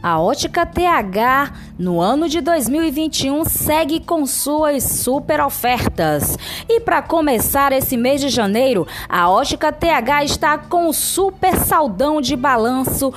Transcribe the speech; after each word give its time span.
A 0.00 0.20
Ótica 0.20 0.64
TH 0.64 1.52
no 1.76 2.00
ano 2.00 2.28
de 2.28 2.40
2021 2.40 3.44
segue 3.44 3.98
com 3.98 4.24
suas 4.26 4.84
super 4.84 5.40
ofertas. 5.40 6.38
E 6.68 6.78
para 6.80 7.02
começar 7.02 7.72
esse 7.72 7.96
mês 7.96 8.20
de 8.20 8.28
janeiro, 8.28 8.86
a 9.08 9.28
Ótica 9.28 9.72
TH 9.72 10.24
está 10.24 10.56
com 10.56 10.92
super 10.92 11.56
saldão 11.56 12.20
de 12.20 12.36
balanço 12.36 13.12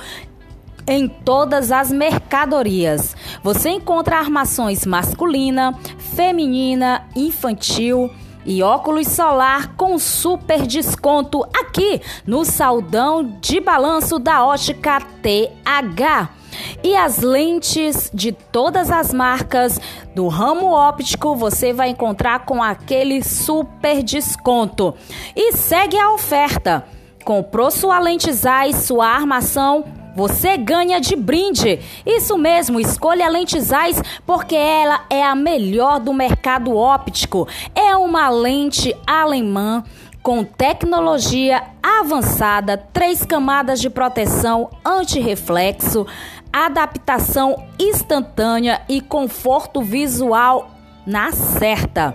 em 0.84 1.06
todas 1.06 1.70
as 1.70 1.92
mercadorias. 1.92 3.16
Você 3.44 3.70
encontra 3.70 4.18
armações 4.18 4.84
masculina, 4.84 5.78
feminina, 6.16 7.06
infantil 7.14 8.10
e 8.44 8.60
óculos 8.60 9.06
solar 9.06 9.76
com 9.76 9.96
super 10.00 10.66
desconto 10.66 11.44
aqui 11.54 12.00
no 12.26 12.44
saldão 12.44 13.38
de 13.40 13.60
balanço 13.60 14.18
da 14.18 14.44
Ótica 14.44 15.00
TH. 15.22 16.41
E 16.82 16.96
as 16.96 17.18
lentes 17.18 18.10
de 18.12 18.32
todas 18.32 18.90
as 18.90 19.12
marcas 19.12 19.80
do 20.14 20.28
ramo 20.28 20.66
óptico 20.66 21.34
você 21.34 21.72
vai 21.72 21.90
encontrar 21.90 22.44
com 22.44 22.62
aquele 22.62 23.22
super 23.22 24.02
desconto. 24.02 24.94
E 25.34 25.52
segue 25.52 25.96
a 25.96 26.12
oferta. 26.12 26.84
Comprou 27.24 27.70
sua 27.70 28.00
lente 28.00 28.32
Zeiss, 28.32 28.84
sua 28.84 29.06
armação, 29.06 29.84
você 30.14 30.56
ganha 30.56 31.00
de 31.00 31.16
brinde. 31.16 31.80
Isso 32.04 32.36
mesmo, 32.36 32.78
escolha 32.78 33.26
a 33.26 33.30
lente 33.30 33.58
Zeiss 33.60 34.00
porque 34.26 34.54
ela 34.54 35.04
é 35.08 35.22
a 35.22 35.34
melhor 35.34 36.00
do 36.00 36.12
mercado 36.12 36.76
óptico. 36.76 37.48
É 37.74 37.96
uma 37.96 38.28
lente 38.28 38.94
alemã 39.06 39.82
com 40.22 40.44
tecnologia 40.44 41.62
avançada, 41.82 42.76
três 42.76 43.24
camadas 43.24 43.80
de 43.80 43.90
proteção 43.90 44.70
anti-reflexo, 44.84 46.06
adaptação 46.52 47.56
instantânea 47.78 48.82
e 48.88 49.00
conforto 49.00 49.82
visual 49.82 50.70
na 51.04 51.32
certa. 51.32 52.14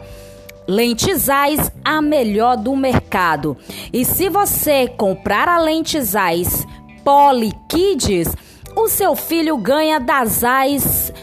Lentes 0.67 1.23
Zeiss, 1.23 1.71
a 1.83 2.01
melhor 2.01 2.57
do 2.57 2.75
mercado. 2.75 3.57
E 3.91 4.03
se 4.03 4.29
você 4.29 4.87
comprar 4.87 5.47
a 5.47 5.57
lente 5.57 5.99
Zeiss 6.01 6.65
Poly 7.03 7.53
Kids, 7.69 8.35
o 8.75 8.87
seu 8.87 9.15
filho 9.15 9.57
ganha 9.57 9.99
da 9.99 10.25
Zeiss 10.25 11.13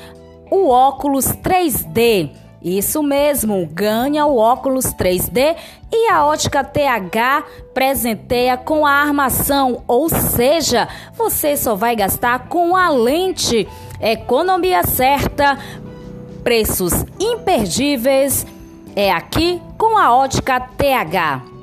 o 0.50 0.68
óculos 0.68 1.26
3D. 1.26 2.30
Isso 2.64 3.02
mesmo, 3.02 3.68
ganha 3.70 4.24
o 4.24 4.38
óculos 4.38 4.86
3D 4.86 5.54
e 5.92 6.10
a 6.10 6.24
ótica 6.24 6.64
TH 6.64 7.44
presenteia 7.74 8.56
com 8.56 8.86
a 8.86 8.90
armação, 8.90 9.82
ou 9.86 10.08
seja, 10.08 10.88
você 11.14 11.58
só 11.58 11.74
vai 11.74 11.94
gastar 11.94 12.48
com 12.48 12.74
a 12.74 12.88
lente. 12.88 13.68
Economia 14.00 14.82
certa, 14.82 15.58
preços 16.42 17.04
imperdíveis. 17.20 18.46
É 18.96 19.12
aqui 19.12 19.60
com 19.76 19.98
a 19.98 20.16
ótica 20.16 20.58
TH. 20.58 21.53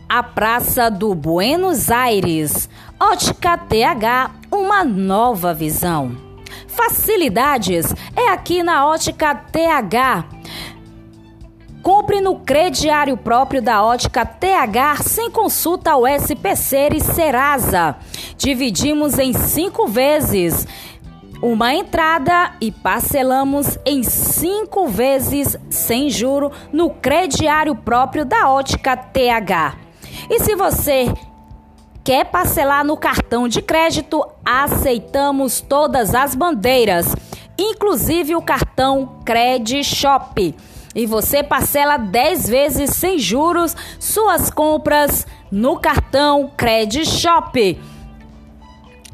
à 0.09 0.21
Praça 0.21 0.91
do 0.91 1.15
Buenos 1.15 1.89
Aires. 1.89 2.69
Ótica 2.99 3.57
TH, 3.57 4.31
uma 4.51 4.83
nova 4.83 5.53
visão. 5.53 6.17
Facilidades 6.67 7.95
é 8.15 8.27
aqui 8.29 8.61
na 8.61 8.85
Ótica 8.85 9.33
TH. 9.33 10.40
Compre 11.81 12.21
no 12.21 12.35
crediário 12.35 13.17
próprio 13.17 13.61
da 13.61 13.83
ótica 13.83 14.23
TH 14.23 14.97
sem 15.03 15.31
consulta 15.31 15.91
ao 15.91 16.05
SPC 16.05 16.89
e 16.93 16.99
Serasa. 16.99 17.95
Dividimos 18.37 19.17
em 19.17 19.33
cinco 19.33 19.87
vezes 19.87 20.67
uma 21.41 21.73
entrada 21.73 22.51
e 22.61 22.71
parcelamos 22.71 23.79
em 23.83 24.03
cinco 24.03 24.87
vezes 24.87 25.57
sem 25.71 26.07
juro 26.07 26.51
no 26.71 26.91
crediário 26.91 27.73
próprio 27.73 28.23
da 28.25 28.47
ótica 28.47 28.95
TH. 28.95 29.75
E 30.29 30.39
se 30.39 30.55
você 30.55 31.11
quer 32.03 32.25
parcelar 32.25 32.85
no 32.85 32.95
cartão 32.95 33.47
de 33.47 33.59
crédito, 33.59 34.23
aceitamos 34.45 35.61
todas 35.61 36.13
as 36.13 36.35
bandeiras, 36.35 37.15
inclusive 37.57 38.35
o 38.35 38.41
cartão 38.41 39.19
Cred 39.25 39.83
Shop 39.83 40.55
e 40.93 41.05
você 41.05 41.41
parcela 41.41 41.97
10 41.97 42.49
vezes 42.49 42.91
sem 42.91 43.17
juros 43.17 43.75
suas 43.99 44.49
compras 44.49 45.25
no 45.51 45.79
cartão 45.79 46.51
Credit 46.55 47.05
Shop. 47.05 47.79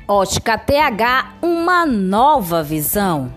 Ótica 0.08 0.58
TH, 0.58 1.34
uma 1.42 1.86
nova 1.86 2.64
visão. 2.64 3.32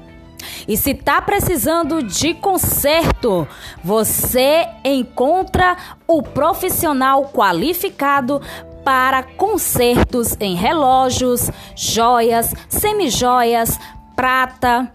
E 0.66 0.76
se 0.76 0.94
tá 0.94 1.20
precisando 1.20 2.02
de 2.02 2.34
conserto, 2.34 3.46
você 3.82 4.66
encontra 4.84 5.76
o 6.06 6.22
profissional 6.22 7.30
qualificado 7.32 8.40
para 8.84 9.22
consertos 9.22 10.36
em 10.40 10.54
relógios, 10.54 11.50
joias, 11.76 12.54
semijoias, 12.68 13.78
prata, 14.16 14.90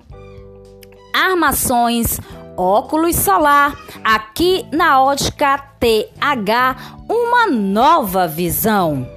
armações, 1.13 2.19
óculos 2.57 3.15
solar, 3.15 3.73
aqui 4.03 4.65
na 4.71 5.01
ótica 5.01 5.57
TH, 5.79 6.75
uma 7.09 7.47
nova 7.47 8.27
visão. 8.27 9.07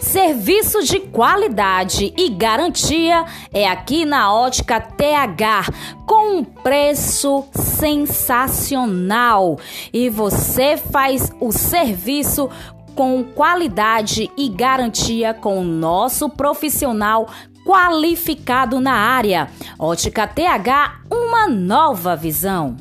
Serviço 0.00 0.82
de 0.82 0.98
qualidade 1.00 2.14
e 2.16 2.30
garantia 2.30 3.26
é 3.52 3.68
aqui 3.68 4.06
na 4.06 4.32
Ótica 4.32 4.80
TH, 4.80 5.66
com 6.06 6.38
um 6.38 6.44
preço 6.44 7.44
sensacional. 7.52 9.58
E 9.92 10.08
você 10.08 10.78
faz 10.78 11.30
o 11.40 11.52
serviço 11.52 12.48
com 12.94 13.22
qualidade 13.22 14.30
e 14.36 14.48
garantia 14.48 15.34
com 15.34 15.60
o 15.60 15.64
nosso 15.64 16.30
profissional 16.30 17.28
qualificado 17.66 18.80
na 18.80 18.94
área. 18.94 19.50
Ótica 19.76 20.24
TH, 20.24 21.00
uma 21.10 21.48
nova 21.48 22.14
visão. 22.14 22.76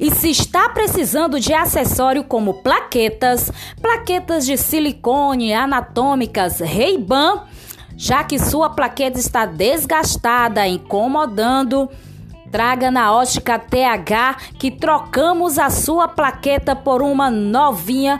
E 0.00 0.10
se 0.10 0.28
está 0.30 0.68
precisando 0.70 1.38
de 1.38 1.54
acessório 1.54 2.24
como 2.24 2.54
plaquetas, 2.54 3.52
plaquetas 3.80 4.44
de 4.44 4.56
silicone 4.56 5.54
anatômicas 5.54 6.58
Ray-Ban, 6.58 7.44
já 7.96 8.24
que 8.24 8.38
sua 8.38 8.70
plaqueta 8.70 9.20
está 9.20 9.46
desgastada, 9.46 10.66
incomodando, 10.66 11.88
traga 12.50 12.90
na 12.90 13.12
Ótica 13.12 13.58
TH 13.58 14.36
que 14.58 14.70
trocamos 14.70 15.58
a 15.58 15.70
sua 15.70 16.08
plaqueta 16.08 16.74
por 16.74 17.02
uma 17.02 17.30
novinha 17.30 18.18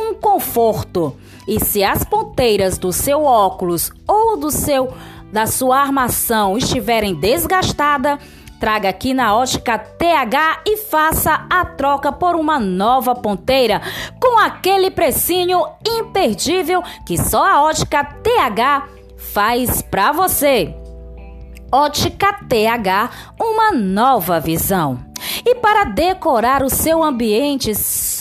com 0.00 0.14
conforto. 0.14 1.14
E 1.46 1.62
se 1.62 1.84
as 1.84 2.04
ponteiras 2.04 2.78
do 2.78 2.92
seu 2.92 3.24
óculos 3.24 3.92
ou 4.06 4.36
do 4.36 4.50
seu 4.50 4.92
da 5.32 5.46
sua 5.46 5.78
armação 5.78 6.58
estiverem 6.58 7.14
desgastada, 7.14 8.18
traga 8.58 8.88
aqui 8.88 9.14
na 9.14 9.36
ótica 9.36 9.78
TH 9.78 10.62
e 10.66 10.76
faça 10.76 11.46
a 11.48 11.64
troca 11.64 12.10
por 12.10 12.34
uma 12.34 12.58
nova 12.58 13.14
ponteira 13.14 13.80
com 14.20 14.38
aquele 14.40 14.90
precinho 14.90 15.64
imperdível 15.86 16.82
que 17.06 17.16
só 17.16 17.44
a 17.44 17.62
ótica 17.62 18.02
TH 18.02 18.88
faz 19.32 19.82
para 19.82 20.10
você. 20.10 20.74
Ótica 21.70 22.32
TH, 22.48 23.10
uma 23.40 23.70
nova 23.70 24.40
visão. 24.40 24.98
E 25.46 25.54
para 25.54 25.84
decorar 25.84 26.64
o 26.64 26.70
seu 26.70 27.04
ambiente, 27.04 27.72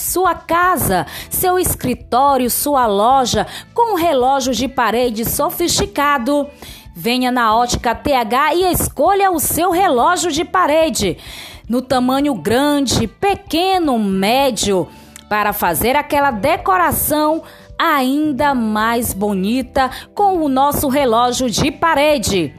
sua 0.10 0.34
casa, 0.34 1.06
seu 1.30 1.60
escritório, 1.60 2.50
sua 2.50 2.88
loja 2.88 3.46
com 3.74 3.94
um 3.94 3.96
relógio 3.96 4.54
de 4.54 4.68
parede 4.68 5.24
sofisticado. 5.24 6.48
Venha 6.96 7.32
na 7.32 7.56
Ótica 7.56 7.94
TH 7.94 8.56
e 8.56 8.72
escolha 8.72 9.32
o 9.32 9.40
seu 9.40 9.72
relógio 9.72 10.32
de 10.32 10.44
parede 10.44 11.18
no 11.70 11.82
tamanho 11.84 12.34
grande, 12.34 13.08
pequeno, 13.08 14.00
médio, 14.00 14.88
para 15.30 15.54
fazer 15.54 15.96
aquela 15.96 16.32
decoração 16.32 17.44
ainda 17.78 18.56
mais 18.56 19.14
bonita 19.14 19.92
com 20.16 20.44
o 20.44 20.50
nosso 20.50 20.90
relógio 20.90 21.48
de 21.48 21.72
parede. 21.72 22.54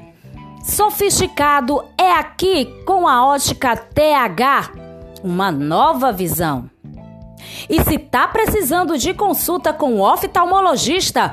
Sofisticado 0.62 1.82
é 1.98 2.12
aqui 2.12 2.66
com 2.86 3.08
a 3.08 3.26
Ótica 3.26 3.76
TH, 3.76 4.70
uma 5.24 5.50
nova 5.50 6.12
visão. 6.12 6.70
E 7.68 7.82
se 7.82 7.98
tá 7.98 8.26
precisando 8.28 8.96
de 8.98 9.14
consulta 9.14 9.72
com 9.72 9.94
o 9.94 10.00
oftalmologista, 10.00 11.32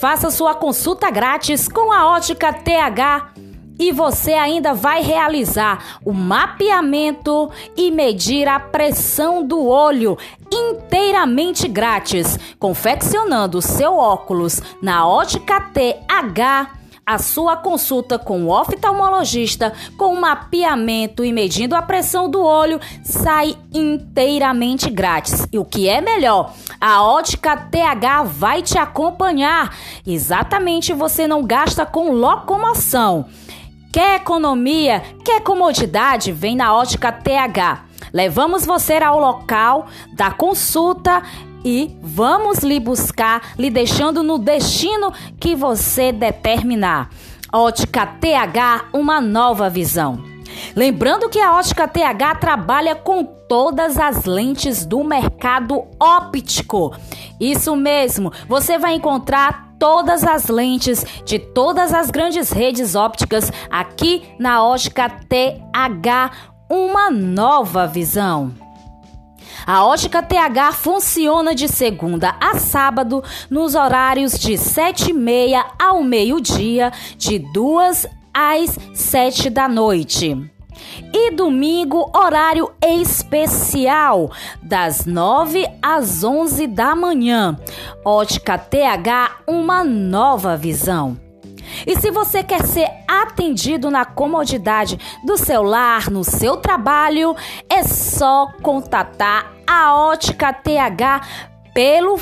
faça 0.00 0.30
sua 0.30 0.54
consulta 0.54 1.10
grátis 1.10 1.68
com 1.68 1.92
a 1.92 2.10
Ótica 2.10 2.52
TH 2.52 3.32
e 3.78 3.92
você 3.92 4.32
ainda 4.32 4.72
vai 4.72 5.02
realizar 5.02 5.98
o 6.04 6.12
mapeamento 6.12 7.50
e 7.76 7.90
medir 7.90 8.48
a 8.48 8.58
pressão 8.58 9.46
do 9.46 9.66
olho 9.66 10.16
inteiramente 10.50 11.68
grátis, 11.68 12.38
confeccionando 12.58 13.60
seu 13.60 13.96
óculos 13.96 14.62
na 14.80 15.06
Ótica 15.06 15.60
TH 15.60 16.85
a 17.06 17.18
sua 17.18 17.56
consulta 17.56 18.18
com 18.18 18.46
o 18.46 18.50
oftalmologista 18.50 19.72
com 19.96 20.16
mapeamento 20.16 21.24
e 21.24 21.32
medindo 21.32 21.76
a 21.76 21.80
pressão 21.80 22.28
do 22.28 22.42
olho 22.42 22.80
sai 23.04 23.56
inteiramente 23.72 24.90
grátis. 24.90 25.46
E 25.52 25.56
o 25.58 25.64
que 25.64 25.88
é 25.88 26.00
melhor, 26.00 26.52
a 26.80 27.04
ótica 27.04 27.56
TH 27.56 28.24
vai 28.24 28.60
te 28.60 28.76
acompanhar. 28.76 29.72
Exatamente, 30.04 30.92
você 30.92 31.28
não 31.28 31.44
gasta 31.44 31.86
com 31.86 32.10
locomoção. 32.10 33.26
Quer 33.92 34.16
economia, 34.16 35.00
quer 35.24 35.40
comodidade? 35.42 36.32
Vem 36.32 36.56
na 36.56 36.74
ótica 36.74 37.12
TH. 37.12 37.84
Levamos 38.12 38.66
você 38.66 38.94
ao 38.94 39.20
local 39.20 39.86
da 40.12 40.30
consulta 40.30 41.22
e 41.66 41.98
vamos 42.00 42.58
lhe 42.60 42.78
buscar, 42.78 43.54
lhe 43.58 43.68
deixando 43.68 44.22
no 44.22 44.38
destino 44.38 45.12
que 45.40 45.56
você 45.56 46.12
determinar. 46.12 47.10
Ótica 47.52 48.06
TH, 48.06 48.90
uma 48.92 49.20
nova 49.20 49.68
visão. 49.68 50.22
Lembrando 50.76 51.28
que 51.28 51.40
a 51.40 51.56
Ótica 51.56 51.88
TH 51.88 52.36
trabalha 52.36 52.94
com 52.94 53.24
todas 53.24 53.98
as 53.98 54.24
lentes 54.24 54.86
do 54.86 55.02
mercado 55.02 55.84
óptico. 55.98 56.94
Isso 57.40 57.74
mesmo, 57.74 58.32
você 58.48 58.78
vai 58.78 58.94
encontrar 58.94 59.74
todas 59.76 60.22
as 60.22 60.46
lentes 60.46 61.04
de 61.24 61.40
todas 61.40 61.92
as 61.92 62.12
grandes 62.12 62.50
redes 62.50 62.94
ópticas 62.94 63.50
aqui 63.68 64.22
na 64.38 64.64
Ótica 64.64 65.10
TH, 65.10 66.30
uma 66.70 67.10
nova 67.10 67.88
visão. 67.88 68.65
A 69.66 69.84
ótica 69.84 70.22
TH 70.22 70.72
funciona 70.74 71.52
de 71.52 71.66
segunda 71.66 72.36
a 72.40 72.56
sábado 72.56 73.24
nos 73.50 73.74
horários 73.74 74.38
de 74.38 74.56
sete 74.56 75.10
e 75.10 75.12
meia 75.12 75.66
ao 75.76 76.04
meio-dia, 76.04 76.92
de 77.18 77.40
duas 77.52 78.06
às 78.32 78.78
sete 78.94 79.50
da 79.50 79.66
noite. 79.66 80.36
E 81.12 81.32
domingo, 81.32 82.12
horário 82.14 82.70
especial, 82.80 84.30
das 84.62 85.04
9 85.04 85.66
às 85.82 86.22
11 86.22 86.68
da 86.68 86.94
manhã. 86.94 87.58
Ótica 88.04 88.56
TH, 88.56 89.38
uma 89.48 89.82
nova 89.82 90.56
visão. 90.56 91.18
E 91.84 91.98
se 91.98 92.12
você 92.12 92.44
quer 92.44 92.64
ser 92.64 92.88
atendido 93.08 93.90
na 93.90 94.04
comodidade 94.04 94.96
do 95.24 95.36
seu 95.36 95.62
lar, 95.62 96.08
no 96.08 96.22
seu 96.22 96.56
trabalho, 96.58 97.34
é 97.68 97.82
só 97.82 98.52
contatar 98.62 99.55
a 99.66 99.94
Ótica 99.94 100.52
TH 100.52 101.26
pelo 101.74 102.20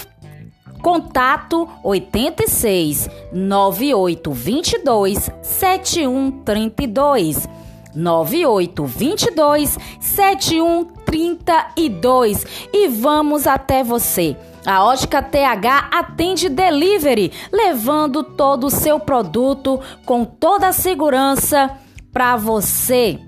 contato 0.82 1.68
86 1.82 3.10
9822 3.32 5.30
7132 5.42 7.48
9822 7.94 9.78
7132 10.00 12.46
e 12.72 12.88
vamos 12.88 13.46
até 13.46 13.84
você. 13.84 14.36
A 14.66 14.84
Ótica 14.84 15.22
TH 15.22 15.90
atende 15.92 16.48
delivery, 16.48 17.30
levando 17.52 18.22
todo 18.22 18.66
o 18.66 18.70
seu 18.70 18.98
produto 18.98 19.78
com 20.06 20.24
toda 20.24 20.68
a 20.68 20.72
segurança 20.72 21.70
para 22.10 22.34
você. 22.36 23.20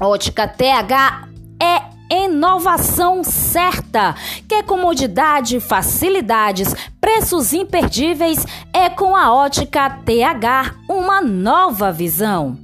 Ótica 0.00 0.48
TH 0.48 1.28
é 1.62 1.93
inovação 2.14 3.24
certa. 3.24 4.14
Quer 4.48 4.64
comodidade, 4.64 5.60
facilidades, 5.60 6.74
preços 7.00 7.52
imperdíveis? 7.52 8.46
É 8.72 8.88
com 8.88 9.16
a 9.16 9.32
Ótica 9.32 9.90
TH 9.90 10.74
uma 10.88 11.20
nova 11.20 11.90
visão. 11.90 12.58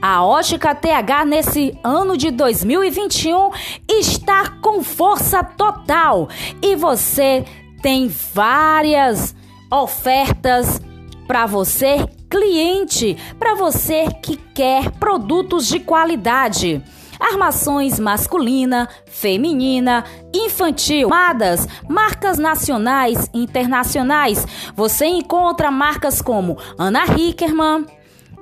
A 0.00 0.24
Ótica 0.24 0.74
TH 0.74 1.24
nesse 1.24 1.78
ano 1.82 2.16
de 2.16 2.30
2021 2.30 3.50
está 3.88 4.48
com 4.60 4.82
força 4.82 5.42
total 5.42 6.28
e 6.62 6.76
você 6.76 7.44
tem 7.82 8.08
várias 8.08 9.34
ofertas 9.70 10.80
para 11.26 11.46
você 11.46 12.06
cliente, 12.28 13.16
para 13.38 13.54
você 13.54 14.08
que 14.22 14.36
quer 14.36 14.90
produtos 14.92 15.66
de 15.66 15.80
qualidade. 15.80 16.82
Armações 17.24 17.98
masculina, 17.98 18.86
feminina, 19.06 20.04
infantil, 20.34 21.06
amadas, 21.06 21.66
marcas 21.88 22.36
nacionais 22.36 23.30
e 23.32 23.42
internacionais. 23.42 24.46
Você 24.76 25.06
encontra 25.06 25.70
marcas 25.70 26.20
como 26.20 26.58
Ana 26.78 27.06
Hickerman, 27.06 27.86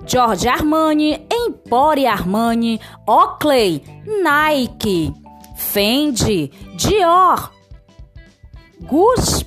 George 0.04 0.48
Armani, 0.48 1.24
Empore 1.32 2.06
Armani, 2.06 2.80
Oakley, 3.06 3.84
Nike, 4.04 5.14
Fendi, 5.54 6.50
Dior, 6.74 7.52
Gucci. 8.80 9.46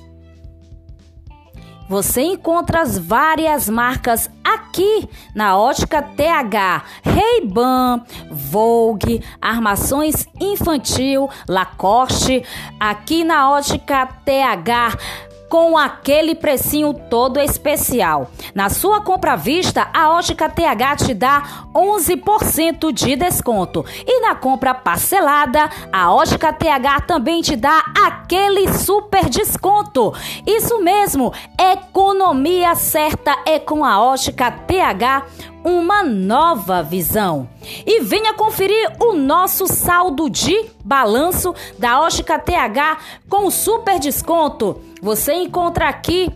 Você 1.90 2.22
encontra 2.22 2.82
as 2.82 2.98
várias 2.98 3.70
marcas 3.70 4.30
aqui 4.46 5.10
na 5.34 5.58
Ótica 5.58 6.02
TH, 6.02 6.84
Ray-Ban, 7.04 8.02
Vogue, 8.30 9.24
Armações 9.42 10.28
Infantil, 10.40 11.28
Lacoste, 11.50 12.44
aqui 12.80 13.24
na 13.24 13.50
Ótica 13.50 14.06
TH 14.06 15.26
com 15.56 15.78
aquele 15.78 16.36
precinho 16.36 16.94
todo 16.94 17.40
especial. 17.40 18.30
Na 18.54 18.70
sua 18.70 19.00
compra 19.00 19.32
à 19.32 19.36
vista, 19.38 19.88
a 19.94 20.12
Ótica 20.12 20.50
TH 20.50 20.98
te 20.98 21.14
dá 21.14 21.44
11% 21.74 22.92
de 22.92 23.16
desconto. 23.16 23.86
E 24.06 24.20
na 24.20 24.36
compra 24.36 24.74
parcelada, 24.74 25.70
a 25.94 26.12
Ótica 26.12 26.52
TH 26.52 27.06
também 27.08 27.42
te 27.42 27.56
dá 27.56 27.86
aquele 28.06 28.68
super 28.74 29.30
desconto. 29.30 30.14
Isso 30.46 30.78
mesmo, 30.82 31.32
economia 31.58 32.76
certa 32.76 33.38
é 33.46 33.58
com 33.58 33.86
a 33.86 34.02
Ótica 34.02 34.52
TH 34.52 35.24
uma 35.66 36.04
nova 36.04 36.84
visão. 36.84 37.50
E 37.86 38.02
venha 38.02 38.36
conferir 38.36 38.96
o 39.00 39.14
nosso 39.14 39.66
saldo 39.66 40.30
de 40.30 40.70
balanço 40.84 41.56
da 41.80 42.00
Ótica 42.00 42.38
TH 42.38 43.00
com 43.28 43.50
super 43.50 44.00
desconto. 44.00 44.80
Você 45.02 45.34
encontra 45.34 45.90
aqui 45.90 46.32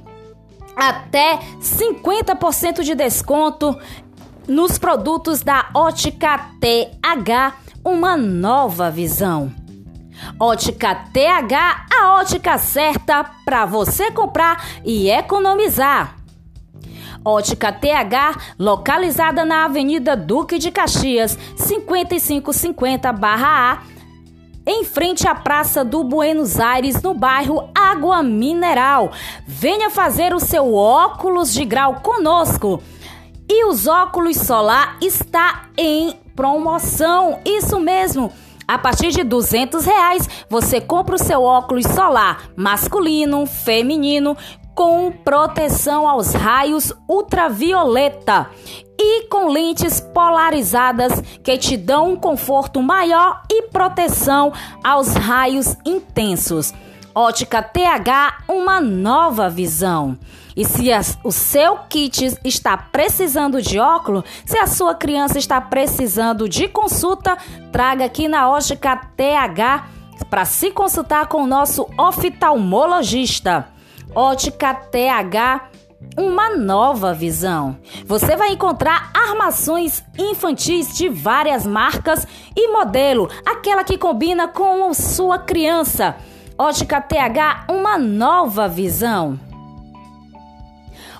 até 0.76 1.40
50% 1.62 2.82
de 2.82 2.96
desconto 2.96 3.78
nos 4.48 4.80
produtos 4.80 5.44
da 5.44 5.70
Ótica 5.76 6.50
TH, 6.60 7.54
uma 7.86 8.18
nova 8.18 8.90
visão. 8.90 9.54
Ótica 10.40 10.96
TH, 11.14 11.86
a 11.94 12.14
ótica 12.14 12.58
certa 12.58 13.24
para 13.46 13.66
você 13.66 14.12
comprar 14.12 14.66
e 14.84 15.10
economizar. 15.10 16.19
Ótica 17.24 17.72
TH, 17.72 18.56
localizada 18.58 19.46
na 19.46 19.66
Avenida 19.66 20.16
Duque 20.16 20.58
de 20.58 20.72
Caxias, 20.72 21.38
5550-A, 21.58 23.84
em 24.66 24.84
frente 24.84 25.28
à 25.28 25.36
Praça 25.36 25.84
do 25.84 26.04
Buenos 26.04 26.60
Aires, 26.60 27.02
no 27.02 27.14
bairro 27.14 27.70
Água 27.74 28.22
Mineral. 28.22 29.12
Venha 29.46 29.90
fazer 29.90 30.34
o 30.34 30.40
seu 30.40 30.76
óculos 30.76 31.54
de 31.54 31.66
grau 31.66 31.96
conosco. 32.02 32.82
E 33.50 33.66
os 33.66 33.88
óculos 33.88 34.38
solar 34.38 34.98
está 35.02 35.64
em 35.76 36.14
promoção. 36.36 37.40
Isso 37.44 37.80
mesmo. 37.80 38.32
A 38.68 38.78
partir 38.78 39.10
de 39.10 39.24
200 39.24 39.84
reais, 39.84 40.30
você 40.48 40.80
compra 40.80 41.16
o 41.16 41.18
seu 41.18 41.42
óculos 41.42 41.88
solar 41.88 42.52
masculino, 42.56 43.48
feminino, 43.48 44.38
com 44.80 45.12
proteção 45.12 46.08
aos 46.08 46.32
raios 46.32 46.94
ultravioleta 47.06 48.50
e 48.98 49.28
com 49.28 49.50
lentes 49.50 50.00
polarizadas 50.00 51.22
que 51.44 51.58
te 51.58 51.76
dão 51.76 52.14
um 52.14 52.16
conforto 52.16 52.82
maior 52.82 53.42
e 53.52 53.64
proteção 53.64 54.54
aos 54.82 55.10
raios 55.16 55.76
intensos. 55.86 56.74
Ótica 57.14 57.62
TH, 57.62 58.46
uma 58.48 58.80
nova 58.80 59.50
visão. 59.50 60.18
E 60.56 60.64
se 60.64 60.88
o 61.26 61.32
seu 61.34 61.80
kit 61.90 62.38
está 62.46 62.78
precisando 62.78 63.62
de 63.62 63.80
óculos, 63.80 64.24
se 64.46 64.58
a 64.58 64.66
sua 64.66 64.96
criança 64.96 65.38
está 65.38 65.60
precisando 65.60 66.48
de 66.48 66.70
consulta, 66.70 67.38
traga 67.70 68.06
aqui 68.06 68.30
na 68.30 68.50
Ótica 68.50 68.96
TH 68.96 69.90
para 70.30 70.46
se 70.46 70.72
consultar 70.72 71.28
com 71.28 71.44
o 71.44 71.48
nosso 71.48 71.86
oftalmologista. 71.98 73.78
Ótica 74.16 74.74
TH, 74.74 75.70
uma 76.18 76.58
nova 76.58 77.14
visão. 77.14 77.78
Você 78.06 78.36
vai 78.36 78.54
encontrar 78.54 79.12
armações 79.14 80.04
infantis 80.18 80.98
de 80.98 81.08
várias 81.08 81.66
marcas 81.66 82.28
e 82.56 82.72
modelo, 82.72 83.30
aquela 83.46 83.84
que 83.84 84.00
combina 84.00 84.48
com 84.48 84.92
sua 84.96 85.38
criança. 85.38 86.16
Ótica 86.58 87.00
TH, 87.00 87.66
uma 87.70 88.00
nova 88.00 88.68
visão. 88.68 89.40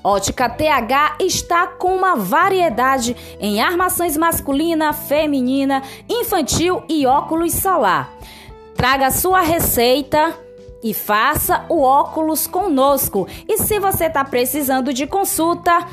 Ótica 0.04 0.50
TH 0.50 1.18
está 1.20 1.68
com 1.68 1.96
uma 1.96 2.16
variedade 2.16 3.16
em 3.40 3.62
armações 3.62 4.18
masculina, 4.18 4.94
feminina, 4.94 5.84
infantil 6.10 6.84
e 6.90 7.06
óculos 7.06 7.54
solar. 7.54 8.10
Traga 8.76 9.12
sua 9.12 9.42
receita 9.42 10.34
e 10.84 10.94
faça 10.94 11.66
o 11.70 11.82
óculos 11.82 12.48
conosco. 12.48 13.28
E 13.48 13.58
se 13.58 13.80
você 13.80 14.06
está 14.06 14.24
precisando 14.24 14.94
de 14.94 15.06
consulta, 15.06 15.86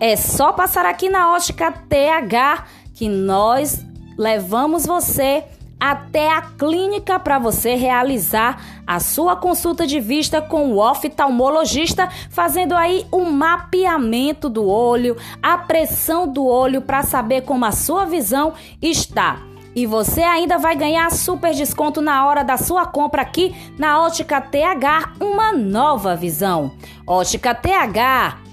é 0.00 0.16
só 0.16 0.52
passar 0.52 0.86
aqui 0.86 1.08
na 1.08 1.32
Ótica 1.32 1.72
TH 1.72 2.66
que 2.94 3.08
nós 3.08 3.84
levamos 4.16 4.86
você 4.86 5.44
até 5.78 6.32
a 6.32 6.40
clínica 6.40 7.18
para 7.18 7.38
você 7.38 7.74
realizar 7.74 8.82
a 8.86 8.98
sua 8.98 9.36
consulta 9.36 9.86
de 9.86 10.00
vista 10.00 10.40
com 10.40 10.72
o 10.72 10.78
oftalmologista, 10.78 12.08
fazendo 12.30 12.74
aí 12.74 13.06
o 13.10 13.18
um 13.18 13.30
mapeamento 13.30 14.48
do 14.48 14.66
olho, 14.66 15.16
a 15.42 15.58
pressão 15.58 16.26
do 16.26 16.46
olho 16.46 16.80
para 16.80 17.02
saber 17.02 17.42
como 17.42 17.64
a 17.64 17.72
sua 17.72 18.06
visão 18.06 18.54
está. 18.80 19.55
E 19.76 19.84
você 19.84 20.22
ainda 20.22 20.56
vai 20.56 20.74
ganhar 20.74 21.10
super 21.10 21.52
desconto 21.52 22.00
na 22.00 22.26
hora 22.26 22.42
da 22.42 22.56
sua 22.56 22.86
compra 22.86 23.20
aqui 23.20 23.54
na 23.78 24.00
Ótica 24.00 24.40
TH, 24.40 25.12
uma 25.20 25.52
nova 25.52 26.16
visão. 26.16 26.72
Ótica 27.06 27.54
TH 27.54 28.45